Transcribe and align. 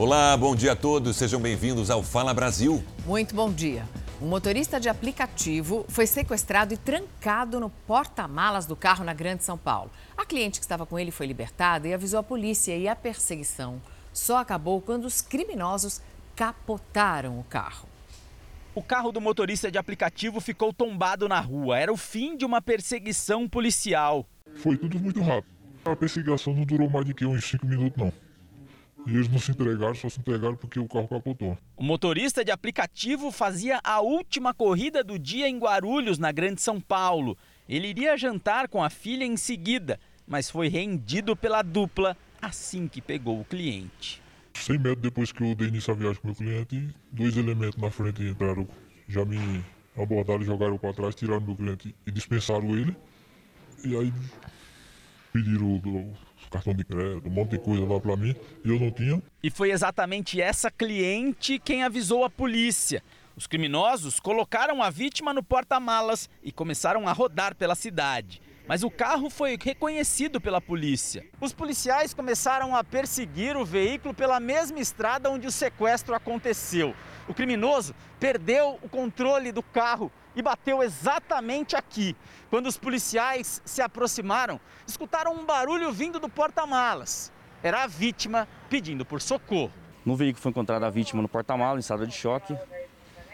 Olá, 0.00 0.34
bom 0.34 0.56
dia 0.56 0.72
a 0.72 0.74
todos. 0.74 1.14
Sejam 1.14 1.38
bem-vindos 1.38 1.90
ao 1.90 2.02
Fala 2.02 2.32
Brasil. 2.32 2.82
Muito 3.04 3.34
bom 3.34 3.52
dia. 3.52 3.86
Um 4.18 4.28
motorista 4.28 4.80
de 4.80 4.88
aplicativo 4.88 5.84
foi 5.90 6.06
sequestrado 6.06 6.72
e 6.72 6.78
trancado 6.78 7.60
no 7.60 7.68
porta-malas 7.68 8.64
do 8.64 8.74
carro 8.74 9.04
na 9.04 9.12
Grande 9.12 9.44
São 9.44 9.58
Paulo. 9.58 9.90
A 10.16 10.24
cliente 10.24 10.58
que 10.58 10.64
estava 10.64 10.86
com 10.86 10.98
ele 10.98 11.10
foi 11.10 11.26
libertada 11.26 11.86
e 11.86 11.92
avisou 11.92 12.18
a 12.18 12.22
polícia 12.22 12.74
e 12.74 12.88
a 12.88 12.96
perseguição 12.96 13.78
só 14.10 14.38
acabou 14.38 14.80
quando 14.80 15.04
os 15.04 15.20
criminosos 15.20 16.00
capotaram 16.34 17.38
o 17.38 17.44
carro. 17.44 17.86
O 18.74 18.82
carro 18.82 19.12
do 19.12 19.20
motorista 19.20 19.70
de 19.70 19.76
aplicativo 19.76 20.40
ficou 20.40 20.72
tombado 20.72 21.28
na 21.28 21.40
rua. 21.40 21.78
Era 21.78 21.92
o 21.92 21.96
fim 21.98 22.38
de 22.38 22.46
uma 22.46 22.62
perseguição 22.62 23.46
policial. 23.46 24.26
Foi 24.62 24.78
tudo 24.78 24.98
muito 24.98 25.20
rápido. 25.20 25.52
A 25.84 25.94
perseguição 25.94 26.54
não 26.54 26.64
durou 26.64 26.88
mais 26.88 27.04
do 27.04 27.14
que 27.14 27.26
uns 27.26 27.44
5 27.44 27.66
minutos, 27.66 28.02
não. 28.02 28.29
E 29.06 29.14
eles 29.14 29.28
não 29.28 29.38
se 29.38 29.50
entregaram, 29.50 29.94
só 29.94 30.08
se 30.08 30.20
entregaram 30.20 30.56
porque 30.56 30.78
o 30.78 30.86
carro 30.86 31.08
capotou. 31.08 31.56
O 31.76 31.82
motorista 31.82 32.44
de 32.44 32.50
aplicativo 32.50 33.30
fazia 33.30 33.80
a 33.82 34.00
última 34.00 34.52
corrida 34.52 35.02
do 35.02 35.18
dia 35.18 35.48
em 35.48 35.58
Guarulhos, 35.58 36.18
na 36.18 36.30
Grande 36.30 36.60
São 36.60 36.80
Paulo. 36.80 37.36
Ele 37.68 37.88
iria 37.88 38.16
jantar 38.16 38.68
com 38.68 38.82
a 38.82 38.90
filha 38.90 39.24
em 39.24 39.36
seguida, 39.36 39.98
mas 40.26 40.50
foi 40.50 40.68
rendido 40.68 41.34
pela 41.34 41.62
dupla 41.62 42.16
assim 42.40 42.86
que 42.86 43.00
pegou 43.00 43.40
o 43.40 43.44
cliente. 43.44 44.22
Sem 44.54 44.78
medo, 44.78 45.00
depois 45.00 45.32
que 45.32 45.42
eu 45.42 45.54
dei 45.54 45.68
início 45.68 45.92
à 45.92 45.96
viagem 45.96 46.20
com 46.20 46.28
meu 46.28 46.36
cliente, 46.36 46.94
dois 47.10 47.36
elementos 47.36 47.80
na 47.80 47.90
frente 47.90 48.22
entraram, 48.22 48.68
já 49.08 49.24
me 49.24 49.64
abordaram, 49.96 50.42
jogaram 50.42 50.76
para 50.76 50.92
trás, 50.92 51.14
tiraram 51.14 51.40
meu 51.40 51.56
cliente 51.56 51.94
e 52.06 52.10
dispensaram 52.10 52.76
ele. 52.76 52.94
E 53.84 53.96
aí 53.96 54.12
pediram 55.32 55.76
o 55.76 56.14
cartão 56.50 56.74
de 56.74 56.84
crédito, 56.84 57.28
um 57.28 57.32
monte 57.32 57.50
de 57.50 57.58
coisa 57.58 57.84
lá 57.86 58.00
para 58.00 58.16
mim, 58.16 58.34
e 58.64 58.68
eu 58.68 58.78
não 58.78 58.90
tinha. 58.90 59.22
E 59.42 59.50
foi 59.50 59.70
exatamente 59.70 60.40
essa 60.40 60.70
cliente 60.70 61.58
quem 61.58 61.82
avisou 61.82 62.24
a 62.24 62.30
polícia. 62.30 63.02
Os 63.36 63.46
criminosos 63.46 64.20
colocaram 64.20 64.82
a 64.82 64.90
vítima 64.90 65.32
no 65.32 65.42
porta-malas 65.42 66.28
e 66.42 66.52
começaram 66.52 67.08
a 67.08 67.12
rodar 67.12 67.54
pela 67.54 67.74
cidade 67.74 68.42
mas 68.70 68.84
o 68.84 68.88
carro 68.88 69.28
foi 69.28 69.58
reconhecido 69.60 70.40
pela 70.40 70.60
polícia. 70.60 71.26
Os 71.40 71.52
policiais 71.52 72.14
começaram 72.14 72.76
a 72.76 72.84
perseguir 72.84 73.56
o 73.56 73.64
veículo 73.64 74.14
pela 74.14 74.38
mesma 74.38 74.78
estrada 74.78 75.28
onde 75.28 75.44
o 75.44 75.50
sequestro 75.50 76.14
aconteceu. 76.14 76.94
O 77.26 77.34
criminoso 77.34 77.92
perdeu 78.20 78.78
o 78.80 78.88
controle 78.88 79.50
do 79.50 79.60
carro 79.60 80.08
e 80.36 80.40
bateu 80.40 80.84
exatamente 80.84 81.74
aqui. 81.74 82.16
Quando 82.48 82.68
os 82.68 82.78
policiais 82.78 83.60
se 83.64 83.82
aproximaram, 83.82 84.60
escutaram 84.86 85.34
um 85.34 85.44
barulho 85.44 85.90
vindo 85.90 86.20
do 86.20 86.28
porta-malas. 86.28 87.32
Era 87.64 87.82
a 87.82 87.86
vítima 87.88 88.46
pedindo 88.68 89.04
por 89.04 89.20
socorro. 89.20 89.72
No 90.06 90.14
veículo 90.14 90.40
foi 90.40 90.50
encontrada 90.50 90.86
a 90.86 90.90
vítima 90.90 91.20
no 91.20 91.28
porta-malas, 91.28 91.78
em 91.78 91.80
estado 91.80 92.06
de 92.06 92.14
choque. 92.14 92.56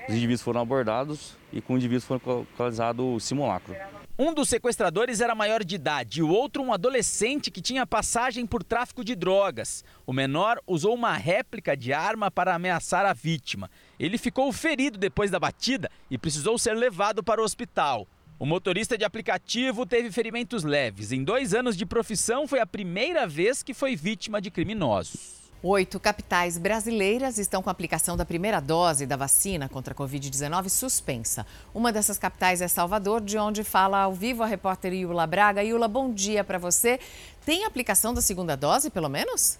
Os 0.09 0.15
indivíduos 0.15 0.43
foram 0.43 0.61
abordados 0.61 1.37
e 1.53 1.61
com 1.61 1.75
o 1.75 1.77
indivíduo 1.77 2.07
foi 2.07 2.21
localizado 2.25 3.15
o 3.15 3.21
simulacro. 3.21 3.75
Um 4.19 4.33
dos 4.33 4.49
sequestradores 4.49 5.21
era 5.21 5.35
maior 5.35 5.63
de 5.63 5.75
idade 5.75 6.21
e 6.21 6.23
o 6.23 6.29
outro 6.31 6.63
um 6.63 6.73
adolescente 6.73 7.51
que 7.51 7.61
tinha 7.61 7.87
passagem 7.87 8.47
por 8.47 8.63
tráfico 8.63 9.05
de 9.05 9.15
drogas. 9.15 9.85
O 10.07 10.13
menor 10.13 10.59
usou 10.67 10.95
uma 10.95 11.13
réplica 11.15 11.77
de 11.77 11.93
arma 11.93 12.31
para 12.31 12.55
ameaçar 12.55 13.05
a 13.05 13.13
vítima. 13.13 13.71
Ele 14.01 14.17
ficou 14.17 14.51
ferido 14.53 14.97
depois 14.97 15.31
da 15.31 15.39
batida 15.39 15.91
e 16.11 16.17
precisou 16.17 16.59
ser 16.59 16.75
levado 16.75 17.23
para 17.23 17.43
o 17.43 17.45
hospital. 17.45 18.07
O 18.39 18.47
motorista 18.47 18.97
de 18.97 19.05
aplicativo 19.05 19.85
teve 19.85 20.11
ferimentos 20.13 20.63
leves. 20.63 21.11
Em 21.11 21.25
dois 21.25 21.53
anos 21.53 21.77
de 21.77 21.85
profissão, 21.85 22.47
foi 22.47 22.61
a 22.61 22.67
primeira 22.67 23.27
vez 23.27 23.63
que 23.63 23.75
foi 23.75 23.97
vítima 23.97 24.41
de 24.41 24.51
criminosos. 24.51 25.46
Oito 25.63 25.99
capitais 25.99 26.59
brasileiras 26.59 27.39
estão 27.39 27.63
com 27.63 27.71
a 27.71 27.73
aplicação 27.73 28.15
da 28.15 28.27
primeira 28.27 28.61
dose 28.61 29.07
da 29.07 29.17
vacina 29.17 29.71
contra 29.71 29.95
a 29.95 29.97
Covid-19 29.97 30.69
suspensa. 30.69 31.47
Uma 31.75 31.91
dessas 31.91 32.19
capitais 32.19 32.61
é 32.61 32.69
Salvador, 32.69 33.23
de 33.23 33.39
onde 33.39 33.65
fala 33.65 34.03
ao 34.03 34.13
vivo 34.13 34.43
a 34.43 34.47
repórter 34.47 34.93
Iula 34.93 35.27
Braga. 35.27 35.65
Iula, 35.65 35.89
bom 35.89 36.13
dia 36.13 36.45
para 36.45 36.59
você. 36.59 37.01
Tem 37.45 37.65
aplicação 37.65 38.13
da 38.13 38.21
segunda 38.21 38.55
dose, 38.55 38.91
pelo 38.91 39.09
menos? 39.09 39.59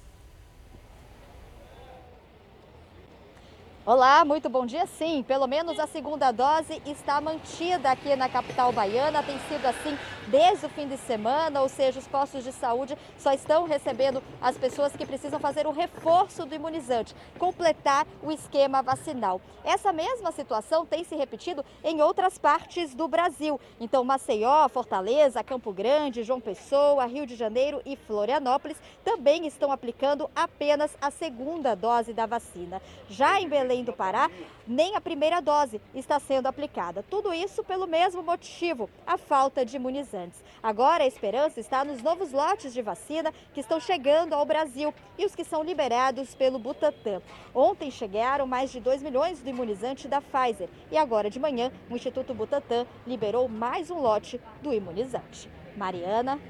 Olá, 3.87 4.25
muito 4.25 4.49
bom 4.49 4.67
dia. 4.67 4.85
Sim, 4.85 5.23
pelo 5.23 5.47
menos 5.47 5.79
a 5.79 5.87
segunda 5.87 6.33
dose 6.33 6.83
está 6.85 7.21
mantida 7.21 7.89
aqui 7.89 8.17
na 8.17 8.29
capital 8.29 8.73
baiana. 8.73 9.23
Tem 9.23 9.39
sido 9.49 9.65
assim 9.65 9.97
desde 10.27 10.67
o 10.67 10.69
fim 10.69 10.89
de 10.89 10.97
semana, 10.97 11.63
ou 11.63 11.69
seja, 11.69 12.01
os 12.01 12.09
postos 12.09 12.43
de 12.43 12.51
saúde 12.51 12.99
só 13.17 13.33
estão 13.33 13.65
recebendo 13.65 14.21
as 14.43 14.59
pessoas 14.59 14.93
que 14.97 15.07
precisam 15.07 15.39
fazer 15.39 15.69
o 15.69 15.71
reforço 15.71 16.45
do 16.45 16.53
imunizante, 16.53 17.15
completar 17.39 18.05
o 18.25 18.33
esquema 18.33 18.83
vacinal. 18.83 19.41
Essa 19.65 19.93
mesma 19.93 20.33
situação 20.33 20.85
tem 20.85 21.05
se 21.05 21.15
repetido 21.15 21.65
em 21.85 22.03
outras 22.03 22.39
partes 22.39 22.93
do 22.93 23.07
Brasil. 23.07 23.61
Então, 23.81 24.03
Maceió, 24.03 24.69
Fortaleza, 24.69 25.45
Campo 25.45 25.73
Grande, 25.73 26.25
João 26.25 26.41
Pessoa, 26.41 27.07
Rio 27.07 27.25
de 27.25 27.37
Janeiro 27.37 27.81
e 27.87 27.95
Florianópolis 27.95 28.81
também 29.05 29.47
estão 29.47 29.71
aplicando 29.71 30.29
apenas 30.35 30.97
a 31.01 31.11
segunda 31.13 31.77
dose 31.77 32.13
da 32.13 32.27
vacina. 32.27 32.83
Já 33.09 33.41
em 33.41 33.49
Belém 33.49 33.76
do 33.85 33.93
Pará, 33.93 34.31
nem 34.67 34.97
a 34.97 35.01
primeira 35.01 35.41
dose 35.41 35.81
está 35.95 36.19
sendo 36.19 36.47
aplicada. 36.47 37.05
Tudo 37.09 37.33
isso 37.33 37.65
pelo 37.65 37.87
mesmo 37.87 38.23
motivo, 38.23 38.91
a 39.07 39.17
falta 39.17 39.65
de 39.65 39.77
imunizantes. 39.77 40.43
Agora 40.63 41.05
a 41.05 41.07
esperança 41.07 41.61
está 41.61 41.85
nos 41.85 42.03
novos 42.03 42.33
lotes 42.33 42.73
de 42.73 42.83
vacina 42.83 43.33
que 43.55 43.61
estão 43.61 43.79
chegando 43.79 44.33
ao 44.33 44.45
Brasil 44.45 44.93
e 45.19 45.25
os 45.25 45.35
que 45.35 45.45
são 45.45 45.63
liberados 45.63 46.35
pelo 46.35 46.59
Butantan. 46.59 47.23
Ontem 47.55 47.91
chegaram 47.91 48.47
mais 48.47 48.71
de 48.71 48.81
2 48.81 49.03
milhões 49.03 49.41
do 49.41 49.49
imunizante 49.49 50.09
da 50.09 50.21
Pfizer 50.21 50.69
e 50.91 50.97
agora 50.97 51.31
de 51.31 51.39
manhã 51.39 51.71
o 51.91 51.95
Instituto 51.95 52.35
Butantan 52.35 52.87
liberou 53.07 53.49
mais 53.49 53.91
um 53.91 54.01
lote 54.01 54.41
do 54.63 54.73
imunizante. 54.73 55.51
Mariana. 55.77 56.41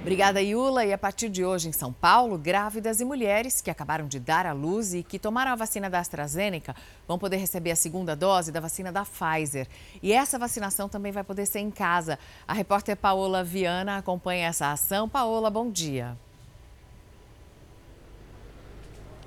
Obrigada, 0.00 0.40
Iula. 0.40 0.84
E 0.86 0.94
a 0.94 0.98
partir 0.98 1.28
de 1.28 1.44
hoje, 1.44 1.68
em 1.68 1.72
São 1.72 1.92
Paulo, 1.92 2.38
grávidas 2.38 3.00
e 3.00 3.04
mulheres 3.04 3.60
que 3.60 3.70
acabaram 3.70 4.08
de 4.08 4.18
dar 4.18 4.46
à 4.46 4.52
luz 4.52 4.94
e 4.94 5.02
que 5.02 5.18
tomaram 5.18 5.52
a 5.52 5.54
vacina 5.54 5.90
da 5.90 5.98
AstraZeneca 5.98 6.74
vão 7.06 7.18
poder 7.18 7.36
receber 7.36 7.72
a 7.72 7.76
segunda 7.76 8.16
dose 8.16 8.50
da 8.50 8.60
vacina 8.60 8.90
da 8.90 9.04
Pfizer. 9.04 9.68
E 10.02 10.10
essa 10.10 10.38
vacinação 10.38 10.88
também 10.88 11.12
vai 11.12 11.22
poder 11.22 11.44
ser 11.44 11.58
em 11.60 11.70
casa. 11.70 12.18
A 12.48 12.54
repórter 12.54 12.96
Paola 12.96 13.44
Viana 13.44 13.98
acompanha 13.98 14.48
essa 14.48 14.72
ação. 14.72 15.06
Paola, 15.06 15.50
bom 15.50 15.70
dia. 15.70 16.16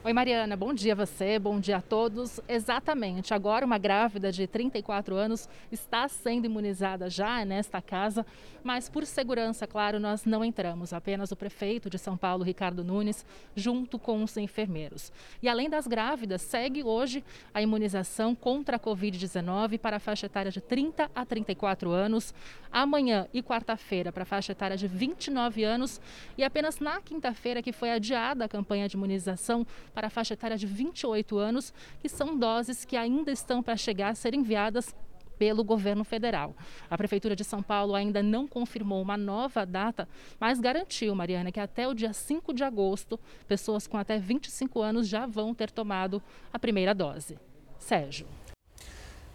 Oi, 0.06 0.12
Mariana, 0.12 0.58
bom 0.58 0.74
dia 0.74 0.92
a 0.92 0.96
você, 0.98 1.40
bom 1.40 1.62
dia 1.62 1.78
a 1.78 1.82
todos. 1.82 2.38
Exatamente, 2.46 3.34
agora 3.34 3.66
uma 3.66 3.78
grávida 3.78 4.34
de 4.34 4.46
34 4.46 5.16
anos 5.16 5.48
está 5.72 6.10
sendo 6.10 6.44
imunizada 6.44 7.10
já 7.10 7.46
nesta 7.46 7.82
casa, 7.82 8.26
mas 8.62 8.90
por 8.90 9.06
segurança, 9.06 9.66
claro, 9.66 10.02
nós 10.02 10.26
não 10.26 10.44
entramos, 10.44 10.92
apenas 10.92 11.32
o 11.32 11.38
prefeito 11.38 11.90
de 11.90 11.98
São 11.98 12.18
Paulo, 12.18 12.44
Ricardo 12.44 12.84
Nunes, 12.84 13.26
junto 13.56 13.98
com 13.98 14.22
os 14.22 14.36
enfermeiros. 14.36 15.10
E 15.42 15.48
além 15.48 15.70
das 15.70 15.88
grávidas, 15.88 16.42
segue 16.42 16.84
hoje 16.84 17.24
a 17.54 17.62
imunização 17.62 18.36
contra 18.36 18.76
a 18.76 18.80
Covid-19 18.80 19.80
para 19.80 19.96
a 19.96 20.00
faixa 20.02 20.26
etária 20.26 20.52
de 20.52 20.60
30 20.60 21.10
a 21.16 21.26
34 21.26 21.90
anos, 21.92 22.34
amanhã 22.70 23.26
e 23.34 23.42
quarta-feira 23.42 24.12
para 24.12 24.24
a 24.24 24.26
faixa 24.26 24.52
etária 24.52 24.76
de 24.76 24.86
29 24.86 25.64
anos 25.64 26.02
e 26.38 26.44
apenas 26.44 26.82
na 26.82 27.00
quinta-feira 27.00 27.62
que 27.62 27.72
foi 27.72 27.90
adiada 27.90 28.44
a 28.44 28.50
campanha 28.50 28.90
de 28.90 28.98
imunização 28.98 29.66
para 29.94 30.08
a 30.08 30.10
faixa 30.10 30.34
etária 30.34 30.58
de 30.58 30.66
28 30.66 31.38
anos, 31.38 31.74
que 32.00 32.10
são 32.10 32.38
doses 32.38 32.86
que 32.86 32.98
ainda 32.98 33.32
estão 33.32 33.62
para 33.62 33.78
chegar 33.78 34.10
a 34.10 34.16
ser 34.16 34.34
enviadas 34.34 34.96
pelo 35.38 35.64
governo 35.64 36.04
federal. 36.04 36.56
A 36.90 36.98
Prefeitura 36.98 37.36
de 37.36 37.44
São 37.44 37.62
Paulo 37.62 37.96
ainda 37.96 38.24
não 38.24 38.48
confirmou 38.48 39.02
uma 39.02 39.18
nova 39.18 39.66
data, 39.66 40.08
mas 40.40 40.60
garantiu, 40.60 41.14
Mariana, 41.16 41.52
que 41.52 41.60
até 41.60 41.88
o 41.88 41.94
dia 41.94 42.14
5 42.14 42.54
de 42.54 42.64
agosto, 42.64 43.20
pessoas 43.48 43.88
com 43.88 43.98
até 43.98 44.18
25 44.18 44.82
anos 44.82 45.08
já 45.08 45.26
vão 45.26 45.54
ter 45.54 45.72
tomado 45.72 46.22
a 46.52 46.60
primeira 46.60 46.94
dose. 46.94 47.38
Sérgio. 47.78 48.26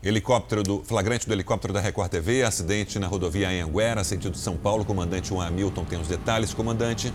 Helicóptero 0.03 0.63
do 0.63 0.85
flagrante 0.85 1.27
do 1.27 1.33
helicóptero 1.33 1.73
da 1.73 1.81
Record 1.81 2.11
TV, 2.11 2.45
acidente 2.45 3.01
na 3.01 3.09
rodovia 3.09 3.49
Anhanguera, 3.49 4.05
sentido 4.05 4.37
São 4.37 4.57
Paulo. 4.57 4.85
Comandante 4.85 5.29
Juan 5.29 5.47
Hamilton 5.49 5.85
tem 5.85 6.01
os 6.01 6.07
detalhes. 6.07 6.55
Comandante. 6.55 7.13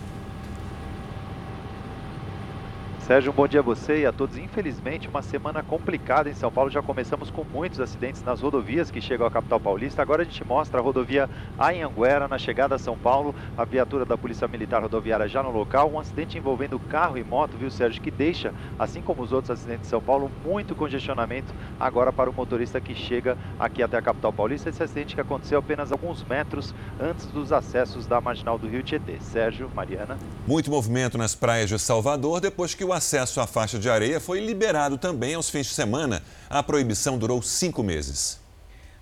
Sérgio, 3.07 3.33
um 3.33 3.35
bom 3.35 3.45
dia 3.45 3.59
a 3.59 3.63
você 3.63 3.99
e 3.99 4.05
a 4.05 4.13
todos. 4.13 4.37
Infelizmente, 4.37 5.09
uma 5.09 5.21
semana 5.21 5.61
complicada 5.61 6.29
em 6.29 6.33
São 6.33 6.49
Paulo. 6.49 6.69
Já 6.69 6.81
começamos 6.81 7.29
com 7.29 7.43
muitos 7.43 7.81
acidentes 7.81 8.23
nas 8.23 8.39
rodovias 8.39 8.89
que 8.89 9.01
chegam 9.01 9.27
à 9.27 9.29
capital 9.29 9.59
paulista. 9.59 10.01
Agora 10.01 10.21
a 10.21 10.25
gente 10.25 10.41
mostra 10.47 10.79
a 10.79 10.81
rodovia 10.81 11.29
Anhanguera, 11.59 12.29
na 12.29 12.37
chegada 12.37 12.75
a 12.75 12.79
São 12.79 12.97
Paulo. 12.97 13.35
A 13.57 13.65
viatura 13.65 14.05
da 14.05 14.17
Polícia 14.17 14.47
Militar 14.47 14.81
Rodoviária 14.81 15.27
já 15.27 15.43
no 15.43 15.51
local. 15.51 15.91
Um 15.91 15.99
acidente 15.99 16.37
envolvendo 16.37 16.79
carro 16.79 17.17
e 17.17 17.25
moto, 17.25 17.57
viu, 17.57 17.69
Sérgio? 17.69 18.01
Que 18.01 18.09
deixa, 18.09 18.53
assim 18.79 19.01
como 19.01 19.21
os 19.21 19.33
outros 19.33 19.51
acidentes 19.51 19.81
de 19.81 19.89
São 19.89 20.01
Paulo, 20.01 20.31
muito 20.45 20.73
congestionamento 20.73 21.53
agora 21.77 22.13
para 22.13 22.29
o 22.29 22.33
motorista 22.33 22.79
que 22.79 22.95
chega 22.95 23.37
aqui 23.59 23.83
até 23.83 23.97
a 23.97 24.01
capital 24.01 24.31
paulista. 24.31 24.69
Esse 24.69 24.81
acidente 24.81 25.13
que 25.13 25.19
aconteceu 25.19 25.59
apenas 25.59 25.91
alguns 25.91 26.23
metros 26.23 26.73
antes 27.01 27.25
dos 27.25 27.51
acessos 27.51 28.07
da 28.07 28.21
marginal 28.21 28.57
do 28.57 28.65
Rio 28.65 28.81
Tietê. 28.81 29.19
Sérgio, 29.19 29.69
Mariana. 29.75 30.17
Muito 30.47 30.71
movimento 30.71 31.17
nas 31.17 31.35
praias 31.35 31.67
de 31.67 31.77
Salvador 31.77 32.39
depois 32.39 32.73
que 32.73 32.85
o 32.85 32.92
o 32.93 32.95
acesso 32.95 33.41
à 33.41 33.47
faixa 33.47 33.79
de 33.79 33.89
areia 33.89 34.19
foi 34.19 34.39
liberado 34.39 34.99
também 34.99 35.33
aos 35.33 35.49
fins 35.49 35.65
de 35.65 35.73
semana. 35.73 36.21
A 36.47 36.61
proibição 36.61 37.17
durou 37.17 37.41
cinco 37.41 37.81
meses. 37.81 38.39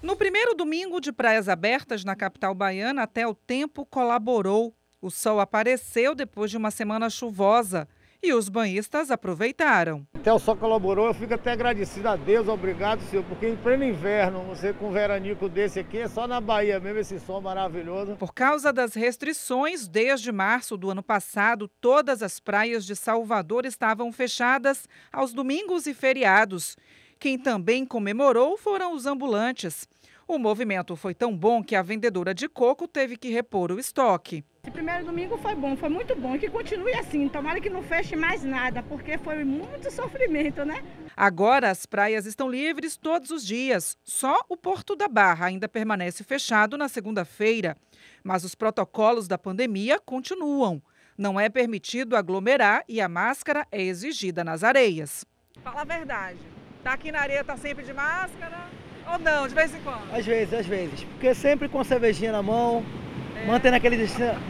No 0.02 0.16
primeiro 0.16 0.56
domingo 0.56 1.02
de 1.02 1.12
praias 1.12 1.50
abertas 1.50 2.06
na 2.06 2.16
capital 2.16 2.56
baiana, 2.56 3.04
até 3.04 3.28
o 3.28 3.36
tempo 3.36 3.86
colaborou. 3.86 4.74
O 5.02 5.12
sol 5.12 5.42
apareceu 5.42 6.16
depois 6.16 6.50
de 6.50 6.56
uma 6.58 6.72
semana 6.72 7.10
chuvosa 7.10 7.88
e 8.24 8.34
os 8.34 8.50
banhistas 8.50 9.10
aproveitaram. 9.10 10.06
Até 10.14 10.32
o 10.32 10.40
sol 10.40 10.56
colaborou, 10.56 11.08
eu 11.08 11.14
fico 11.14 11.34
até 11.34 11.52
agradecido 11.52 12.08
a 12.08 12.16
Deus, 12.16 12.48
obrigado, 12.48 13.02
senhor, 13.10 13.26
porque 13.26 13.48
em 13.48 13.56
pleno 13.56 13.84
inverno, 13.84 14.44
você 14.44 14.72
com 14.72 14.90
um 14.90 14.92
veranico 14.92 15.50
desse 15.50 15.80
aqui, 15.80 15.98
é 15.98 16.08
só 16.08 16.28
na 16.28 16.40
Bahia 16.40 16.80
mesmo 16.80 17.00
esse 17.00 17.20
sol 17.20 17.42
maravilhoso. 17.42 18.16
Por 18.18 18.34
causa 18.34 18.72
das 18.72 18.94
restrições, 18.94 19.88
desde 19.88 20.32
março 20.32 20.78
do 20.78 20.92
ano 20.92 21.02
passado, 21.02 21.68
todas 21.80 22.22
as 22.22 22.40
praias 22.40 22.86
de 22.86 22.96
Salvador 22.96 23.66
estavam 23.66 24.12
fechadas 24.12 24.88
aos 25.12 25.34
domingos 25.34 25.88
e 25.88 25.94
feriados. 25.94 26.78
Quem 27.20 27.38
também 27.38 27.86
comemorou 27.86 28.58
foram 28.58 28.96
os 28.96 29.06
ambulantes. 29.06 29.88
O 30.32 30.40
movimento 30.40 30.96
foi 30.96 31.14
tão 31.14 31.36
bom 31.36 31.62
que 31.62 31.76
a 31.76 31.82
vendedora 31.82 32.34
de 32.34 32.48
coco 32.48 32.88
teve 32.88 33.18
que 33.18 33.28
repor 33.28 33.70
o 33.70 33.78
estoque. 33.78 34.46
Esse 34.64 34.72
primeiro 34.72 35.04
domingo 35.04 35.38
foi 35.38 35.54
bom, 35.54 35.76
foi 35.76 35.90
muito 35.90 36.16
bom 36.16 36.38
e 36.38 36.40
que 36.40 36.50
continue 36.50 36.94
assim. 36.94 37.28
Tomara 37.28 37.60
que 37.60 37.70
não 37.70 37.84
feche 37.84 38.16
mais 38.16 38.42
nada, 38.42 38.82
porque 38.82 39.18
foi 39.18 39.44
muito 39.44 39.92
sofrimento, 39.92 40.64
né? 40.64 40.82
Agora 41.18 41.70
as 41.70 41.86
praias 41.86 42.26
estão 42.26 42.50
livres 42.50 42.96
todos 42.96 43.30
os 43.30 43.46
dias. 43.46 43.98
Só 44.06 44.40
o 44.48 44.56
Porto 44.56 44.96
da 44.96 45.10
Barra 45.10 45.48
ainda 45.48 45.68
permanece 45.68 46.24
fechado 46.24 46.78
na 46.78 46.88
segunda-feira. 46.88 47.76
Mas 48.24 48.46
os 48.46 48.56
protocolos 48.56 49.28
da 49.28 49.38
pandemia 49.38 50.00
continuam. 50.00 50.82
Não 51.18 51.38
é 51.38 51.50
permitido 51.50 52.16
aglomerar 52.16 52.86
e 52.88 53.02
a 53.02 53.10
máscara 53.10 53.68
é 53.70 53.82
exigida 53.82 54.46
nas 54.46 54.64
areias. 54.64 55.26
Fala 55.62 55.82
a 55.82 55.84
verdade. 55.84 56.40
Tá 56.82 56.94
aqui 56.94 57.12
na 57.12 57.20
areia, 57.20 57.44
tá 57.44 57.58
sempre 57.58 57.84
de 57.84 57.92
máscara? 57.92 58.81
Ou 59.10 59.20
não, 59.20 59.48
de 59.48 59.56
vez 59.56 59.74
em 59.74 59.80
quando? 59.82 60.14
Às 60.14 60.26
vezes, 60.26 60.54
às 60.54 60.66
vezes. 60.66 61.04
Porque 61.04 61.34
sempre 61.34 61.70
com 61.70 61.84
cervejinha 61.84 62.32
na 62.32 62.42
mão, 62.42 62.84
é. 63.36 63.46
mantendo 63.46 63.76
aquele 63.76 63.98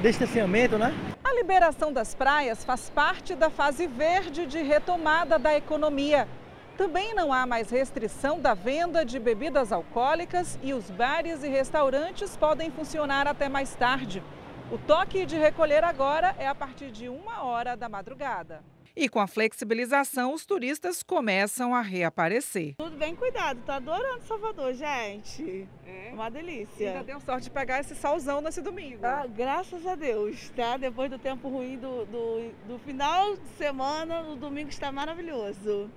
distanciamento, 0.02 0.78
né? 0.78 0.94
A 1.24 1.34
liberação 1.34 1.94
das 1.94 2.14
praias 2.14 2.64
faz 2.64 2.90
parte 2.90 3.36
da 3.36 3.50
fase 3.50 3.88
verde 3.88 4.46
de 4.46 4.62
retomada 4.62 5.40
da 5.40 5.56
economia. 5.56 6.28
Também 6.78 7.14
não 7.14 7.32
há 7.32 7.46
mais 7.46 7.70
restrição 7.70 8.40
da 8.40 8.54
venda 8.54 9.06
de 9.06 9.20
bebidas 9.20 9.72
alcoólicas 9.72 10.58
e 10.64 10.74
os 10.74 10.90
bares 10.90 11.44
e 11.44 11.48
restaurantes 11.48 12.36
podem 12.36 12.72
funcionar 12.72 13.28
até 13.28 13.48
mais 13.48 13.76
tarde. 13.76 14.24
O 14.72 14.78
toque 14.78 15.26
de 15.26 15.38
recolher 15.38 15.84
agora 15.84 16.36
é 16.40 16.48
a 16.48 16.56
partir 16.56 16.92
de 16.92 17.10
uma 17.10 17.44
hora 17.44 17.76
da 17.76 17.90
madrugada. 17.90 18.64
E 18.96 19.08
com 19.08 19.20
a 19.20 19.28
flexibilização, 19.28 20.34
os 20.34 20.46
turistas 20.46 21.02
começam 21.02 21.74
a 21.74 21.82
reaparecer. 21.82 22.76
Tudo 22.78 22.98
bem 22.98 23.16
cuidado, 23.16 23.62
tá 23.66 23.76
adorando 23.76 24.22
Salvador, 24.28 24.74
gente. 24.74 25.68
É 25.86 26.12
uma 26.14 26.30
delícia. 26.30 26.84
E 26.84 26.88
ainda 26.88 27.04
deu 27.04 27.20
sorte 27.22 27.46
de 27.46 27.52
pegar 27.52 27.80
esse 27.80 27.96
solzão 27.96 28.42
nesse 28.42 28.62
domingo. 28.62 29.06
Ah, 29.06 29.26
graças 29.28 29.86
a 29.86 29.96
Deus, 29.96 30.50
tá? 30.56 30.76
Depois 30.76 31.10
do 31.10 31.18
tempo 31.18 31.48
ruim 31.48 31.78
do, 31.78 32.06
do, 32.06 32.52
do 32.68 32.80
final 32.80 33.36
de 33.36 33.48
semana, 33.58 34.22
o 34.22 34.36
domingo 34.36 34.70
está 34.70 34.92
maravilhoso. 34.92 35.90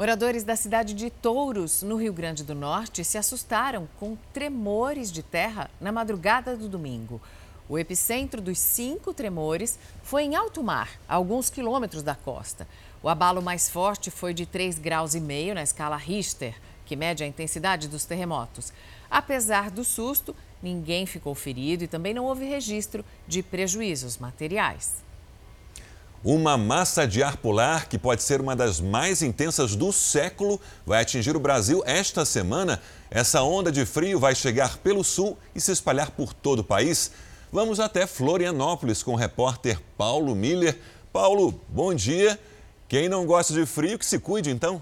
Moradores 0.00 0.44
da 0.44 0.56
cidade 0.56 0.94
de 0.94 1.10
Touros, 1.10 1.82
no 1.82 1.96
Rio 1.96 2.12
Grande 2.12 2.42
do 2.42 2.54
Norte, 2.54 3.04
se 3.04 3.18
assustaram 3.18 3.86
com 3.98 4.16
tremores 4.32 5.12
de 5.12 5.22
terra 5.22 5.70
na 5.78 5.92
madrugada 5.92 6.56
do 6.56 6.70
domingo. 6.70 7.20
O 7.70 7.78
epicentro 7.78 8.42
dos 8.42 8.58
cinco 8.58 9.14
tremores 9.14 9.78
foi 10.02 10.24
em 10.24 10.34
alto 10.34 10.60
mar, 10.60 10.90
a 11.08 11.14
alguns 11.14 11.48
quilômetros 11.48 12.02
da 12.02 12.16
costa. 12.16 12.66
O 13.00 13.08
abalo 13.08 13.40
mais 13.40 13.70
forte 13.70 14.10
foi 14.10 14.34
de 14.34 14.44
3,5 14.44 14.80
graus 14.80 15.14
e 15.14 15.20
meio 15.20 15.54
na 15.54 15.62
escala 15.62 15.96
Richter, 15.96 16.52
que 16.84 16.96
mede 16.96 17.22
a 17.22 17.26
intensidade 17.28 17.86
dos 17.86 18.04
terremotos. 18.04 18.72
Apesar 19.08 19.70
do 19.70 19.84
susto, 19.84 20.34
ninguém 20.60 21.06
ficou 21.06 21.32
ferido 21.32 21.84
e 21.84 21.86
também 21.86 22.12
não 22.12 22.24
houve 22.24 22.44
registro 22.44 23.04
de 23.28 23.40
prejuízos 23.40 24.18
materiais. 24.18 24.96
Uma 26.24 26.58
massa 26.58 27.06
de 27.06 27.22
ar 27.22 27.36
polar, 27.36 27.88
que 27.88 27.96
pode 27.96 28.24
ser 28.24 28.40
uma 28.40 28.56
das 28.56 28.80
mais 28.80 29.22
intensas 29.22 29.76
do 29.76 29.92
século, 29.92 30.60
vai 30.84 31.02
atingir 31.02 31.36
o 31.36 31.40
Brasil 31.40 31.84
esta 31.86 32.24
semana. 32.24 32.82
Essa 33.08 33.44
onda 33.44 33.70
de 33.70 33.86
frio 33.86 34.18
vai 34.18 34.34
chegar 34.34 34.78
pelo 34.78 35.04
sul 35.04 35.38
e 35.54 35.60
se 35.60 35.70
espalhar 35.70 36.10
por 36.10 36.34
todo 36.34 36.58
o 36.58 36.64
país. 36.64 37.12
Vamos 37.52 37.80
até 37.80 38.06
Florianópolis 38.06 39.02
com 39.02 39.12
o 39.12 39.16
repórter 39.16 39.80
Paulo 39.98 40.36
Miller. 40.36 40.78
Paulo, 41.12 41.60
bom 41.68 41.92
dia. 41.92 42.38
Quem 42.86 43.08
não 43.08 43.26
gosta 43.26 43.52
de 43.52 43.66
frio, 43.66 43.98
que 43.98 44.06
se 44.06 44.20
cuide 44.20 44.50
então. 44.50 44.80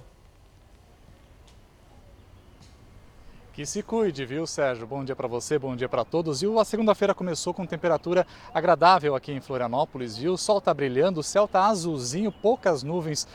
Que 3.54 3.64
se 3.64 3.82
cuide, 3.82 4.26
viu, 4.26 4.46
Sérgio? 4.46 4.86
Bom 4.86 5.02
dia 5.02 5.16
para 5.16 5.26
você, 5.26 5.58
bom 5.58 5.74
dia 5.74 5.88
para 5.88 6.04
todos. 6.04 6.42
E 6.42 6.46
a 6.46 6.64
segunda-feira 6.64 7.14
começou 7.14 7.54
com 7.54 7.64
temperatura 7.64 8.26
agradável 8.52 9.16
aqui 9.16 9.32
em 9.32 9.40
Florianópolis, 9.40 10.18
viu? 10.18 10.34
O 10.34 10.38
sol 10.38 10.58
está 10.58 10.74
brilhando, 10.74 11.20
o 11.20 11.22
céu 11.22 11.46
está 11.46 11.68
azulzinho, 11.68 12.30
poucas 12.30 12.82
nuvens 12.82 13.26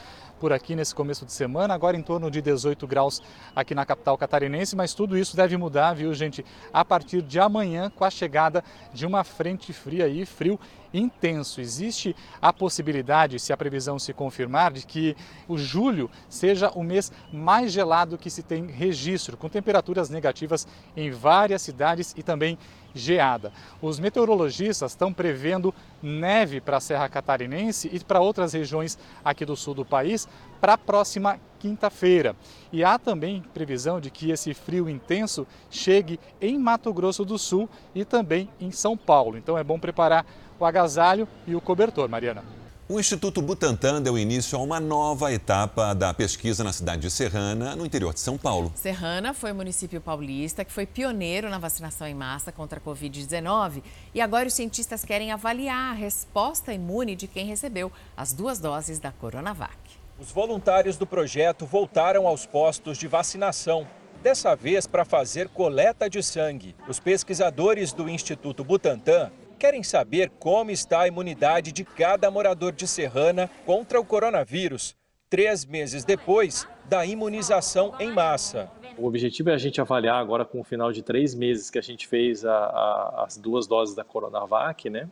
por 0.43 0.51
aqui 0.51 0.75
nesse 0.75 0.93
começo 0.93 1.25
de 1.25 1.31
semana, 1.31 1.73
agora 1.73 1.95
em 1.95 2.01
torno 2.01 2.29
de 2.29 2.41
18 2.41 2.85
graus 2.85 3.21
aqui 3.55 3.73
na 3.73 3.85
capital 3.85 4.17
catarinense, 4.17 4.75
mas 4.75 4.93
tudo 4.93 5.17
isso 5.17 5.37
deve 5.37 5.55
mudar, 5.55 5.93
viu, 5.93 6.13
gente, 6.13 6.43
a 6.73 6.83
partir 6.83 7.21
de 7.21 7.39
amanhã 7.39 7.89
com 7.89 8.03
a 8.03 8.09
chegada 8.09 8.61
de 8.93 9.05
uma 9.05 9.23
frente 9.23 9.71
fria 9.71 10.05
e 10.09 10.25
frio 10.25 10.59
intenso. 10.93 11.59
Existe 11.59 12.15
a 12.41 12.53
possibilidade, 12.53 13.39
se 13.39 13.51
a 13.51 13.57
previsão 13.57 13.97
se 13.97 14.13
confirmar, 14.13 14.71
de 14.73 14.85
que 14.85 15.15
o 15.47 15.57
julho 15.57 16.09
seja 16.29 16.69
o 16.71 16.83
mês 16.83 17.11
mais 17.31 17.71
gelado 17.71 18.17
que 18.17 18.29
se 18.29 18.43
tem 18.43 18.67
registro, 18.67 19.35
com 19.35 19.49
temperaturas 19.49 20.09
negativas 20.09 20.67
em 20.95 21.09
várias 21.09 21.61
cidades 21.61 22.13
e 22.17 22.23
também 22.23 22.57
geada. 22.93 23.51
Os 23.81 23.99
meteorologistas 23.99 24.91
estão 24.91 25.11
prevendo 25.11 25.73
neve 26.01 26.61
para 26.61 26.77
a 26.77 26.81
Serra 26.81 27.09
Catarinense 27.09 27.89
e 27.91 27.99
para 27.99 28.21
outras 28.21 28.53
regiões 28.53 28.97
aqui 29.23 29.45
do 29.45 29.55
sul 29.55 29.73
do 29.73 29.85
país 29.85 30.27
para 30.61 30.73
a 30.73 30.77
próxima 30.77 31.39
quinta-feira. 31.59 32.35
E 32.71 32.83
há 32.83 32.99
também 32.99 33.43
previsão 33.53 33.99
de 33.99 34.11
que 34.11 34.31
esse 34.31 34.53
frio 34.53 34.89
intenso 34.89 35.47
chegue 35.69 36.19
em 36.39 36.57
Mato 36.57 36.93
Grosso 36.93 37.25
do 37.25 37.37
Sul 37.37 37.69
e 37.95 38.05
também 38.05 38.49
em 38.59 38.71
São 38.71 38.95
Paulo. 38.95 39.37
Então 39.37 39.57
é 39.57 39.63
bom 39.63 39.79
preparar 39.79 40.25
o 40.63 40.65
agasalho 40.65 41.27
e 41.45 41.55
o 41.55 41.61
cobertor, 41.61 42.09
Mariana. 42.09 42.43
O 42.87 42.99
Instituto 42.99 43.41
Butantan 43.41 44.01
deu 44.01 44.17
início 44.17 44.57
a 44.57 44.61
uma 44.61 44.79
nova 44.79 45.31
etapa 45.31 45.93
da 45.93 46.13
pesquisa 46.13 46.63
na 46.63 46.73
cidade 46.73 47.01
de 47.03 47.11
Serrana, 47.11 47.75
no 47.75 47.85
interior 47.85 48.13
de 48.13 48.19
São 48.19 48.37
Paulo. 48.37 48.71
Serrana 48.75 49.33
foi 49.33 49.53
o 49.53 49.55
município 49.55 50.01
paulista 50.01 50.65
que 50.65 50.71
foi 50.71 50.85
pioneiro 50.85 51.49
na 51.49 51.57
vacinação 51.57 52.05
em 52.05 52.13
massa 52.13 52.51
contra 52.51 52.79
a 52.79 52.81
Covid-19 52.81 53.81
e 54.13 54.19
agora 54.19 54.47
os 54.47 54.53
cientistas 54.53 55.05
querem 55.05 55.31
avaliar 55.31 55.91
a 55.91 55.93
resposta 55.93 56.73
imune 56.73 57.15
de 57.15 57.25
quem 57.25 57.45
recebeu 57.45 57.91
as 58.17 58.33
duas 58.33 58.59
doses 58.59 58.99
da 58.99 59.11
Coronavac. 59.11 59.77
Os 60.19 60.31
voluntários 60.31 60.97
do 60.97 61.07
projeto 61.07 61.65
voltaram 61.65 62.27
aos 62.27 62.45
postos 62.45 62.97
de 62.97 63.07
vacinação, 63.07 63.87
dessa 64.21 64.55
vez 64.55 64.85
para 64.85 65.03
fazer 65.03 65.49
coleta 65.49 66.09
de 66.09 66.21
sangue. 66.21 66.75
Os 66.87 66.99
pesquisadores 66.99 67.91
do 67.91 68.07
Instituto 68.07 68.63
Butantan 68.63 69.31
querem 69.63 69.81
saber 69.81 70.29
como 70.39 70.71
está 70.71 71.03
a 71.03 71.07
imunidade 71.07 71.71
de 71.71 71.85
cada 71.85 72.29
morador 72.29 72.73
de 72.73 72.85
Serrana 72.85 73.49
contra 73.65 73.97
o 73.97 74.03
coronavírus, 74.03 74.93
três 75.29 75.63
meses 75.63 76.03
depois 76.03 76.67
da 76.89 77.05
imunização 77.05 77.95
em 77.97 78.11
massa. 78.11 78.69
O 78.97 79.07
objetivo 79.07 79.51
é 79.51 79.53
a 79.53 79.57
gente 79.57 79.79
avaliar 79.79 80.17
agora 80.17 80.43
com 80.43 80.59
o 80.59 80.65
final 80.65 80.91
de 80.91 81.01
três 81.01 81.33
meses 81.33 81.69
que 81.69 81.79
a 81.79 81.81
gente 81.81 82.09
fez 82.09 82.43
a, 82.43 82.53
a, 82.53 83.23
as 83.25 83.37
duas 83.37 83.65
doses 83.65 83.95
da 83.95 84.03
Coronavac, 84.03 84.89
né, 84.89 85.07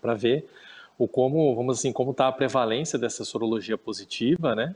para 0.00 0.14
ver 0.14 0.50
o 0.98 1.06
como, 1.06 1.54
vamos 1.54 1.78
assim, 1.78 1.92
como 1.92 2.10
está 2.10 2.26
a 2.26 2.32
prevalência 2.32 2.98
dessa 2.98 3.24
sorologia 3.24 3.78
positiva, 3.78 4.56
né, 4.56 4.74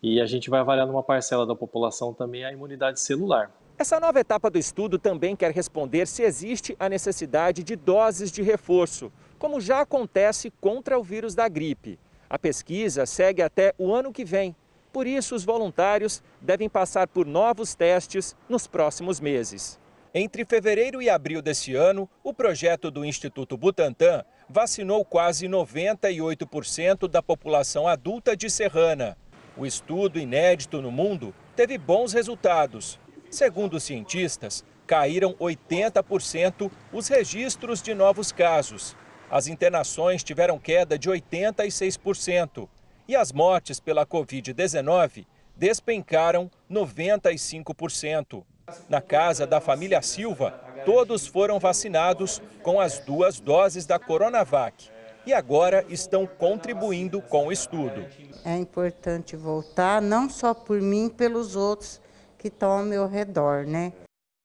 e 0.00 0.20
a 0.20 0.26
gente 0.26 0.48
vai 0.48 0.60
avaliar 0.60 0.86
numa 0.86 1.02
parcela 1.02 1.44
da 1.44 1.56
população 1.56 2.14
também 2.14 2.44
a 2.44 2.52
imunidade 2.52 3.00
celular. 3.00 3.50
Essa 3.80 4.00
nova 4.00 4.18
etapa 4.18 4.50
do 4.50 4.58
estudo 4.58 4.98
também 4.98 5.36
quer 5.36 5.52
responder 5.52 6.08
se 6.08 6.24
existe 6.24 6.74
a 6.80 6.88
necessidade 6.88 7.62
de 7.62 7.76
doses 7.76 8.32
de 8.32 8.42
reforço, 8.42 9.12
como 9.38 9.60
já 9.60 9.82
acontece 9.82 10.52
contra 10.60 10.98
o 10.98 11.02
vírus 11.04 11.32
da 11.32 11.46
gripe. 11.46 11.96
A 12.28 12.36
pesquisa 12.36 13.06
segue 13.06 13.40
até 13.40 13.72
o 13.78 13.94
ano 13.94 14.12
que 14.12 14.24
vem. 14.24 14.54
Por 14.92 15.06
isso, 15.06 15.32
os 15.32 15.44
voluntários 15.44 16.20
devem 16.40 16.68
passar 16.68 17.06
por 17.06 17.24
novos 17.24 17.76
testes 17.76 18.34
nos 18.48 18.66
próximos 18.66 19.20
meses. 19.20 19.78
Entre 20.12 20.44
fevereiro 20.44 21.00
e 21.00 21.08
abril 21.08 21.40
desse 21.40 21.76
ano, 21.76 22.10
o 22.24 22.34
projeto 22.34 22.90
do 22.90 23.04
Instituto 23.04 23.56
Butantan 23.56 24.24
vacinou 24.48 25.04
quase 25.04 25.46
98% 25.46 27.06
da 27.06 27.22
população 27.22 27.86
adulta 27.86 28.36
de 28.36 28.50
Serrana. 28.50 29.16
O 29.56 29.64
estudo, 29.64 30.18
inédito 30.18 30.82
no 30.82 30.90
mundo, 30.90 31.32
teve 31.54 31.78
bons 31.78 32.12
resultados 32.12 32.98
Segundo 33.30 33.74
os 33.74 33.82
cientistas, 33.82 34.64
caíram 34.86 35.34
80% 35.34 36.70
os 36.92 37.08
registros 37.08 37.82
de 37.82 37.94
novos 37.94 38.32
casos. 38.32 38.96
As 39.30 39.46
internações 39.46 40.24
tiveram 40.24 40.58
queda 40.58 40.98
de 40.98 41.10
86% 41.10 42.66
e 43.06 43.14
as 43.14 43.30
mortes 43.30 43.78
pela 43.78 44.06
Covid-19 44.06 45.26
despencaram 45.54 46.50
95%. 46.70 48.42
Na 48.88 49.00
casa 49.00 49.46
da 49.46 49.60
família 49.60 50.00
Silva, 50.00 50.52
todos 50.84 51.26
foram 51.26 51.58
vacinados 51.58 52.40
com 52.62 52.80
as 52.80 52.98
duas 52.98 53.40
doses 53.40 53.84
da 53.84 53.98
Coronavac 53.98 54.88
e 55.26 55.34
agora 55.34 55.84
estão 55.90 56.26
contribuindo 56.26 57.20
com 57.20 57.48
o 57.48 57.52
estudo. 57.52 58.06
É 58.44 58.56
importante 58.56 59.36
voltar, 59.36 60.00
não 60.00 60.30
só 60.30 60.54
por 60.54 60.80
mim, 60.80 61.10
pelos 61.10 61.54
outros 61.56 62.00
que 62.38 62.48
estão 62.48 62.70
ao 62.70 62.84
meu 62.84 63.06
redor, 63.08 63.66
né? 63.66 63.92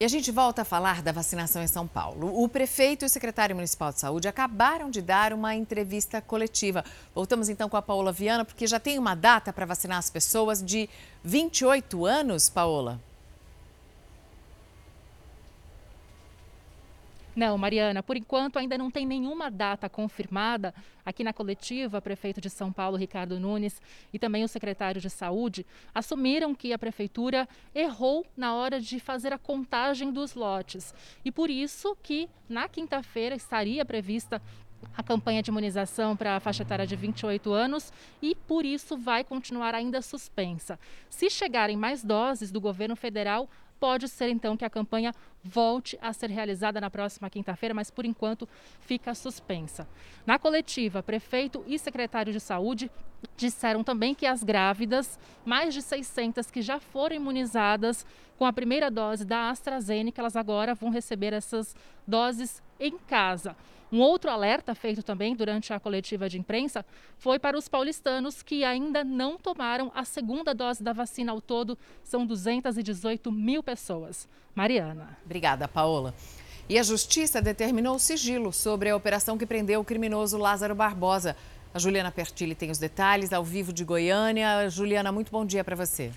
E 0.02 0.04
a 0.04 0.08
gente 0.08 0.32
volta 0.32 0.62
a 0.62 0.64
falar 0.64 1.02
da 1.02 1.12
vacinação 1.12 1.62
em 1.62 1.68
São 1.68 1.86
Paulo. 1.86 2.42
O 2.42 2.48
prefeito 2.48 3.04
e 3.04 3.06
o 3.06 3.08
secretário 3.08 3.54
municipal 3.54 3.92
de 3.92 4.00
saúde 4.00 4.26
acabaram 4.26 4.90
de 4.90 5.00
dar 5.00 5.32
uma 5.32 5.54
entrevista 5.54 6.20
coletiva. 6.20 6.84
Voltamos 7.14 7.48
então 7.48 7.68
com 7.68 7.76
a 7.76 7.82
Paola 7.82 8.10
Viana, 8.12 8.44
porque 8.44 8.66
já 8.66 8.80
tem 8.80 8.98
uma 8.98 9.14
data 9.14 9.52
para 9.52 9.64
vacinar 9.64 9.98
as 9.98 10.10
pessoas 10.10 10.60
de 10.60 10.90
28 11.22 12.04
anos, 12.04 12.50
Paola. 12.50 13.00
Não, 17.36 17.58
Mariana, 17.58 18.02
por 18.02 18.16
enquanto 18.16 18.58
ainda 18.58 18.78
não 18.78 18.90
tem 18.90 19.04
nenhuma 19.04 19.50
data 19.50 19.88
confirmada. 19.88 20.72
Aqui 21.04 21.24
na 21.24 21.32
coletiva, 21.32 21.98
o 21.98 22.02
prefeito 22.02 22.40
de 22.40 22.48
São 22.48 22.72
Paulo, 22.72 22.96
Ricardo 22.96 23.40
Nunes, 23.40 23.82
e 24.12 24.18
também 24.18 24.44
o 24.44 24.48
secretário 24.48 25.00
de 25.00 25.10
Saúde 25.10 25.66
assumiram 25.94 26.54
que 26.54 26.72
a 26.72 26.78
prefeitura 26.78 27.48
errou 27.74 28.24
na 28.36 28.54
hora 28.54 28.80
de 28.80 29.00
fazer 29.00 29.32
a 29.32 29.38
contagem 29.38 30.12
dos 30.12 30.34
lotes. 30.34 30.94
E 31.24 31.32
por 31.32 31.50
isso 31.50 31.96
que 32.02 32.28
na 32.48 32.68
quinta-feira 32.68 33.34
estaria 33.34 33.84
prevista 33.84 34.40
a 34.96 35.02
campanha 35.02 35.42
de 35.42 35.50
imunização 35.50 36.16
para 36.16 36.36
a 36.36 36.40
faixa 36.40 36.62
etária 36.62 36.86
de 36.86 36.94
28 36.94 37.52
anos 37.52 37.92
e, 38.20 38.34
por 38.34 38.64
isso, 38.64 38.96
vai 38.96 39.24
continuar 39.24 39.74
ainda 39.74 40.02
suspensa. 40.02 40.78
Se 41.08 41.30
chegarem 41.30 41.76
mais 41.76 42.04
doses 42.04 42.50
do 42.50 42.60
governo 42.60 42.94
federal, 42.94 43.48
pode 43.78 44.08
ser 44.08 44.28
então 44.28 44.56
que 44.56 44.64
a 44.64 44.70
campanha 44.70 45.14
volte 45.42 45.98
a 46.00 46.12
ser 46.12 46.30
realizada 46.30 46.80
na 46.80 46.90
próxima 46.90 47.28
quinta-feira, 47.28 47.74
mas 47.74 47.90
por 47.90 48.04
enquanto 48.04 48.48
fica 48.80 49.14
suspensa. 49.14 49.86
Na 50.26 50.38
coletiva, 50.38 51.02
prefeito 51.02 51.62
e 51.66 51.78
secretário 51.78 52.32
de 52.32 52.40
saúde 52.40 52.90
disseram 53.36 53.82
também 53.82 54.14
que 54.14 54.26
as 54.26 54.42
grávidas, 54.42 55.18
mais 55.44 55.74
de 55.74 55.82
600 55.82 56.50
que 56.50 56.62
já 56.62 56.78
foram 56.78 57.16
imunizadas 57.16 58.06
com 58.36 58.44
a 58.44 58.52
primeira 58.52 58.90
dose 58.90 59.24
da 59.24 59.50
AstraZeneca, 59.50 60.20
elas 60.20 60.36
agora 60.36 60.74
vão 60.74 60.90
receber 60.90 61.32
essas 61.32 61.74
doses 62.06 62.62
em 62.80 62.98
casa. 62.98 63.56
Um 63.94 64.00
outro 64.00 64.28
alerta 64.28 64.74
feito 64.74 65.04
também 65.04 65.36
durante 65.36 65.72
a 65.72 65.78
coletiva 65.78 66.28
de 66.28 66.36
imprensa 66.36 66.84
foi 67.16 67.38
para 67.38 67.56
os 67.56 67.68
paulistanos 67.68 68.42
que 68.42 68.64
ainda 68.64 69.04
não 69.04 69.38
tomaram 69.38 69.92
a 69.94 70.04
segunda 70.04 70.52
dose 70.52 70.82
da 70.82 70.92
vacina. 70.92 71.30
Ao 71.30 71.40
todo, 71.40 71.78
são 72.02 72.26
218 72.26 73.30
mil 73.30 73.62
pessoas. 73.62 74.26
Mariana. 74.52 75.16
Obrigada, 75.24 75.68
Paola. 75.68 76.12
E 76.68 76.76
a 76.76 76.82
Justiça 76.82 77.40
determinou 77.40 77.96
sigilo 78.00 78.52
sobre 78.52 78.90
a 78.90 78.96
operação 78.96 79.38
que 79.38 79.46
prendeu 79.46 79.80
o 79.80 79.84
criminoso 79.84 80.38
Lázaro 80.38 80.74
Barbosa. 80.74 81.36
A 81.72 81.78
Juliana 81.78 82.10
Pertilli 82.10 82.56
tem 82.56 82.72
os 82.72 82.78
detalhes 82.78 83.32
ao 83.32 83.44
vivo 83.44 83.72
de 83.72 83.84
Goiânia. 83.84 84.68
Juliana, 84.70 85.12
muito 85.12 85.30
bom 85.30 85.46
dia 85.46 85.62
para 85.62 85.76
você. 85.76 86.10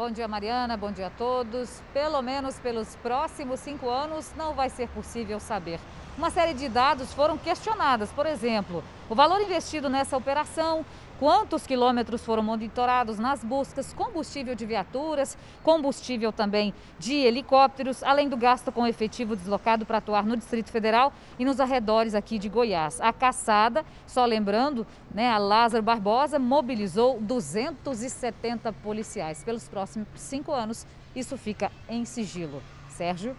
Bom 0.00 0.10
dia, 0.10 0.26
Mariana. 0.26 0.78
Bom 0.78 0.90
dia 0.90 1.08
a 1.08 1.10
todos. 1.10 1.82
Pelo 1.92 2.22
menos 2.22 2.58
pelos 2.58 2.96
próximos 3.02 3.60
cinco 3.60 3.90
anos, 3.90 4.32
não 4.34 4.54
vai 4.54 4.70
ser 4.70 4.88
possível 4.88 5.38
saber. 5.38 5.78
Uma 6.20 6.28
série 6.28 6.52
de 6.52 6.68
dados 6.68 7.14
foram 7.14 7.38
questionados. 7.38 8.12
Por 8.12 8.26
exemplo, 8.26 8.84
o 9.08 9.14
valor 9.14 9.40
investido 9.40 9.88
nessa 9.88 10.18
operação, 10.18 10.84
quantos 11.18 11.66
quilômetros 11.66 12.22
foram 12.22 12.42
monitorados 12.42 13.18
nas 13.18 13.42
buscas, 13.42 13.94
combustível 13.94 14.54
de 14.54 14.66
viaturas, 14.66 15.34
combustível 15.62 16.30
também 16.30 16.74
de 16.98 17.14
helicópteros, 17.14 18.02
além 18.02 18.28
do 18.28 18.36
gasto 18.36 18.70
com 18.70 18.86
efetivo 18.86 19.34
deslocado 19.34 19.86
para 19.86 19.96
atuar 19.96 20.26
no 20.26 20.36
Distrito 20.36 20.70
Federal 20.70 21.10
e 21.38 21.44
nos 21.46 21.58
arredores 21.58 22.14
aqui 22.14 22.38
de 22.38 22.50
Goiás. 22.50 23.00
A 23.00 23.14
caçada, 23.14 23.82
só 24.06 24.26
lembrando, 24.26 24.86
né, 25.14 25.30
a 25.30 25.38
Lázaro 25.38 25.82
Barbosa 25.82 26.38
mobilizou 26.38 27.18
270 27.18 28.74
policiais. 28.74 29.42
Pelos 29.42 29.66
próximos 29.68 30.06
cinco 30.16 30.52
anos, 30.52 30.86
isso 31.16 31.38
fica 31.38 31.72
em 31.88 32.04
sigilo. 32.04 32.62
Sérgio? 32.90 33.34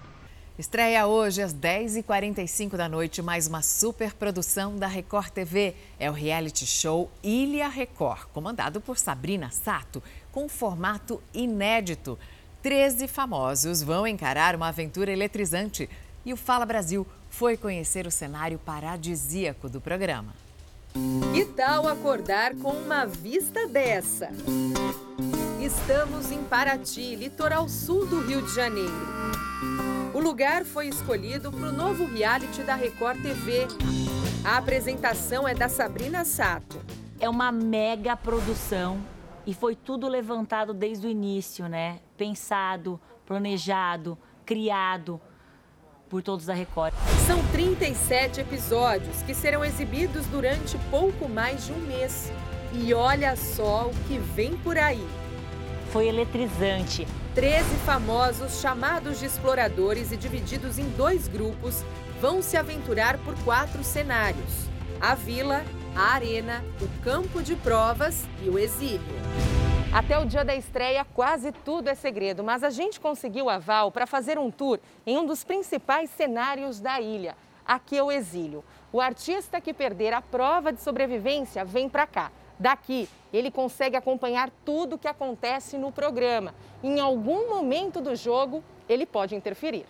Estreia 0.62 1.08
hoje 1.08 1.42
às 1.42 1.56
10h45 1.56 2.78
da 2.78 2.88
noite 2.88 3.20
mais 3.20 3.48
uma 3.48 3.64
super 3.64 4.14
produção 4.14 4.78
da 4.78 4.86
Record 4.86 5.30
TV. 5.30 5.74
É 6.00 6.08
o 6.08 6.14
reality 6.14 6.68
show 6.68 7.10
Ilha 7.24 7.68
Record, 7.68 8.28
comandado 8.32 8.80
por 8.80 9.00
Sabrina 9.00 9.50
Sato, 9.50 10.04
com 10.32 10.48
formato 10.48 11.20
inédito. 11.34 12.16
Treze 12.62 13.08
famosos 13.08 13.82
vão 13.82 14.06
encarar 14.06 14.56
uma 14.56 14.68
aventura 14.68 15.12
eletrizante. 15.12 15.90
E 16.24 16.32
o 16.32 16.38
Fala 16.38 16.64
Brasil 16.64 17.08
foi 17.28 17.58
conhecer 17.58 18.06
o 18.06 18.12
cenário 18.12 18.60
paradisíaco 18.60 19.68
do 19.68 19.82
programa. 19.82 20.32
Que 21.34 21.46
tal 21.46 21.88
acordar 21.88 22.56
com 22.56 22.72
uma 22.72 23.06
vista 23.06 23.68
dessa? 23.68 24.30
Estamos 25.60 26.32
em 26.32 26.44
Paraty, 26.44 27.16
litoral 27.16 27.70
sul 27.70 28.06
do 28.06 28.20
Rio 28.22 28.42
de 28.42 28.54
Janeiro. 28.54 28.92
O 30.14 30.20
lugar 30.20 30.66
foi 30.66 30.88
escolhido 30.88 31.52
para 31.52 31.70
o 31.70 31.72
novo 31.72 32.06
reality 32.06 32.62
da 32.64 32.76
Record 32.76 33.22
TV. 33.22 33.68
A 34.44 34.58
apresentação 34.58 35.48
é 35.48 35.56
da 35.56 35.70
Sabrina 35.70 36.26
Sato. 36.26 36.82
É 37.20 37.30
uma 37.30 37.52
mega 37.52 38.18
produção 38.18 39.02
e 39.48 39.54
foi 39.54 39.76
tudo 39.76 40.10
levantado 40.10 40.74
desde 40.74 41.08
o 41.08 41.10
início, 41.10 41.70
né? 41.70 42.00
Pensado, 42.18 43.00
planejado, 43.26 44.18
criado 44.46 45.22
por 46.12 46.22
todos 46.22 46.46
da 46.46 46.54
Record. 46.54 46.94
São 47.26 47.42
37 47.54 48.42
episódios 48.42 49.24
que 49.24 49.34
serão 49.34 49.64
exibidos 49.64 50.26
durante 50.26 50.78
pouco 50.92 51.30
mais 51.30 51.66
de 51.66 51.72
um 51.72 51.80
mês. 51.80 52.30
E 52.74 52.94
olha 52.94 53.36
só 53.38 53.88
o 53.88 54.08
que 54.08 54.18
vem 54.18 54.58
por 54.58 54.78
aí. 54.78 55.04
Foi 55.92 56.08
eletrizante. 56.08 57.08
13 57.34 57.64
famosos 57.86 58.60
chamados 58.60 59.20
de 59.20 59.26
exploradores 59.26 60.12
e 60.12 60.18
divididos 60.18 60.78
em 60.78 60.90
dois 60.90 61.30
grupos 61.30 61.84
vão 62.20 62.42
se 62.42 62.58
aventurar 62.58 63.18
por 63.20 63.34
quatro 63.44 63.84
cenários: 63.84 64.70
a 65.00 65.16
vila, 65.16 65.64
a 65.96 66.14
arena, 66.14 66.64
o 66.82 66.88
campo 67.02 67.42
de 67.42 67.56
provas 67.56 68.26
e 68.44 68.50
o 68.50 68.60
exílio. 68.60 69.61
Até 69.94 70.18
o 70.18 70.26
dia 70.26 70.46
da 70.46 70.56
estreia, 70.56 71.04
quase 71.04 71.52
tudo 71.52 71.90
é 71.90 71.96
segredo, 71.96 72.42
mas 72.46 72.64
a 72.64 72.70
gente 72.70 72.98
conseguiu 72.98 73.50
aval 73.50 73.92
para 73.92 74.08
fazer 74.08 74.40
um 74.40 74.50
tour 74.50 74.80
em 75.06 75.18
um 75.18 75.26
dos 75.26 75.44
principais 75.44 76.10
cenários 76.12 76.80
da 76.80 77.02
ilha. 77.02 77.36
Aqui 77.66 77.98
é 77.98 78.04
o 78.04 78.10
exílio. 78.10 78.64
O 78.94 79.02
artista 79.02 79.60
que 79.60 79.74
perder 79.74 80.14
a 80.14 80.22
prova 80.22 80.72
de 80.72 80.80
sobrevivência 80.80 81.66
vem 81.66 81.90
para 81.90 82.08
cá. 82.08 82.32
Daqui, 82.58 83.10
ele 83.34 83.52
consegue 83.52 83.98
acompanhar 83.98 84.50
tudo 84.64 84.96
o 84.96 84.98
que 84.98 85.10
acontece 85.10 85.78
no 85.78 85.92
programa. 85.92 86.56
Em 86.82 87.02
algum 87.02 87.50
momento 87.50 88.00
do 88.00 88.16
jogo, 88.16 88.64
ele 88.88 89.06
pode 89.06 89.36
interferir. 89.36 89.86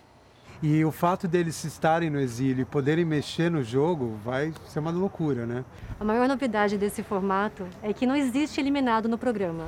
E 0.62 0.84
o 0.84 0.92
fato 0.92 1.26
deles 1.26 1.64
estarem 1.64 2.08
no 2.08 2.20
exílio 2.20 2.62
e 2.62 2.64
poderem 2.64 3.04
mexer 3.04 3.50
no 3.50 3.64
jogo 3.64 4.16
vai 4.24 4.54
ser 4.68 4.78
uma 4.78 4.92
loucura, 4.92 5.44
né? 5.44 5.64
A 5.98 6.04
maior 6.04 6.28
novidade 6.28 6.78
desse 6.78 7.02
formato 7.02 7.66
é 7.82 7.92
que 7.92 8.06
não 8.06 8.14
existe 8.14 8.60
eliminado 8.60 9.08
no 9.08 9.18
programa. 9.18 9.64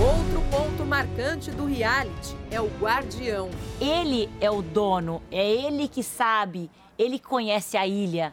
Outro 0.00 0.40
ponto 0.48 0.86
marcante 0.86 1.50
do 1.50 1.64
reality 1.64 2.36
é 2.52 2.60
o 2.60 2.68
guardião. 2.78 3.50
Ele 3.80 4.30
é 4.40 4.48
o 4.48 4.62
dono, 4.62 5.20
é 5.28 5.44
ele 5.44 5.88
que 5.88 6.04
sabe, 6.04 6.70
ele 6.96 7.18
conhece 7.18 7.76
a 7.76 7.84
ilha, 7.84 8.32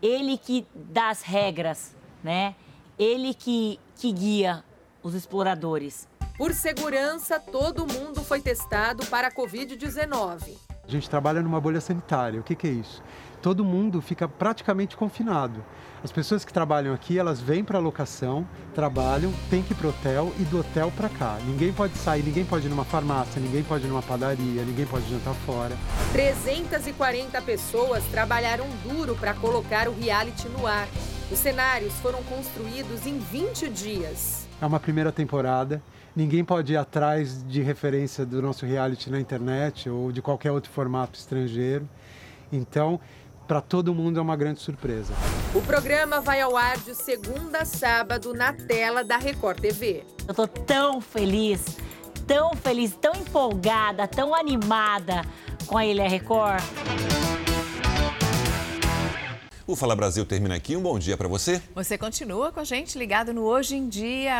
ele 0.00 0.38
que 0.38 0.66
dá 0.74 1.10
as 1.10 1.20
regras, 1.20 1.94
né? 2.24 2.54
ele 2.98 3.34
que, 3.34 3.78
que 3.96 4.10
guia 4.10 4.64
os 5.02 5.14
exploradores. 5.14 6.08
Por 6.38 6.54
segurança, 6.54 7.38
todo 7.38 7.86
mundo 7.86 8.22
foi 8.22 8.40
testado 8.40 9.04
para 9.06 9.28
a 9.28 9.32
Covid-19. 9.32 10.71
A 10.92 10.94
gente 10.94 11.08
trabalha 11.08 11.40
numa 11.40 11.58
bolha 11.58 11.80
sanitária. 11.80 12.38
O 12.38 12.42
que, 12.42 12.54
que 12.54 12.66
é 12.66 12.70
isso? 12.70 13.02
Todo 13.40 13.64
mundo 13.64 14.02
fica 14.02 14.28
praticamente 14.28 14.94
confinado. 14.94 15.64
As 16.04 16.12
pessoas 16.12 16.44
que 16.44 16.52
trabalham 16.52 16.92
aqui, 16.92 17.18
elas 17.18 17.40
vêm 17.40 17.64
para 17.64 17.78
a 17.78 17.80
locação, 17.80 18.46
trabalham, 18.74 19.32
têm 19.48 19.62
que 19.62 19.72
ir 19.72 19.76
para 19.76 19.86
o 19.86 19.88
hotel 19.88 20.30
e 20.38 20.42
do 20.44 20.60
hotel 20.60 20.92
para 20.94 21.08
cá. 21.08 21.38
Ninguém 21.46 21.72
pode 21.72 21.96
sair, 21.96 22.22
ninguém 22.22 22.44
pode 22.44 22.66
ir 22.66 22.68
numa 22.68 22.84
farmácia, 22.84 23.40
ninguém 23.40 23.62
pode 23.62 23.86
ir 23.86 23.88
numa 23.88 24.02
padaria, 24.02 24.62
ninguém 24.64 24.84
pode 24.84 25.08
jantar 25.08 25.32
fora. 25.46 25.74
340 26.12 27.40
pessoas 27.40 28.04
trabalharam 28.10 28.66
duro 28.86 29.16
para 29.16 29.32
colocar 29.32 29.88
o 29.88 29.98
reality 29.98 30.46
no 30.50 30.66
ar. 30.66 30.86
Os 31.30 31.38
cenários 31.38 31.94
foram 32.00 32.22
construídos 32.24 33.06
em 33.06 33.18
20 33.18 33.70
dias. 33.70 34.46
É 34.60 34.66
uma 34.66 34.78
primeira 34.78 35.10
temporada. 35.10 35.82
Ninguém 36.14 36.44
pode 36.44 36.74
ir 36.74 36.76
atrás 36.76 37.42
de 37.48 37.62
referência 37.62 38.26
do 38.26 38.42
nosso 38.42 38.66
reality 38.66 39.08
na 39.08 39.18
internet 39.18 39.88
ou 39.88 40.12
de 40.12 40.20
qualquer 40.20 40.52
outro 40.52 40.70
formato 40.70 41.18
estrangeiro. 41.18 41.88
Então, 42.52 43.00
para 43.48 43.62
todo 43.62 43.94
mundo 43.94 44.18
é 44.18 44.22
uma 44.22 44.36
grande 44.36 44.60
surpresa. 44.60 45.14
O 45.54 45.62
programa 45.62 46.20
vai 46.20 46.42
ao 46.42 46.54
ar 46.54 46.76
de 46.76 46.94
segunda 46.94 47.60
a 47.60 47.64
sábado 47.64 48.34
na 48.34 48.52
tela 48.52 49.02
da 49.02 49.16
Record 49.16 49.58
TV. 49.60 50.04
Eu 50.28 50.34
tô 50.34 50.46
tão 50.46 51.00
feliz, 51.00 51.78
tão 52.26 52.54
feliz, 52.56 52.94
tão 52.94 53.14
empolgada, 53.14 54.06
tão 54.06 54.34
animada 54.34 55.22
com 55.66 55.78
a 55.78 55.86
Ilha 55.86 56.06
Record. 56.06 56.62
O 59.66 59.76
Fala 59.76 59.96
Brasil 59.96 60.26
termina 60.26 60.54
aqui. 60.56 60.76
Um 60.76 60.82
bom 60.82 60.98
dia 60.98 61.16
para 61.16 61.28
você. 61.28 61.62
Você 61.74 61.96
continua 61.96 62.52
com 62.52 62.60
a 62.60 62.64
gente 62.64 62.98
ligado 62.98 63.32
no 63.32 63.44
Hoje 63.44 63.76
em 63.76 63.88
Dia. 63.88 64.34